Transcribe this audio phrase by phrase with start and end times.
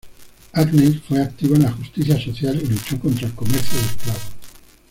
[0.53, 4.31] Agnes fue activa en la justicia social y luchó contra el comercio de esclavos.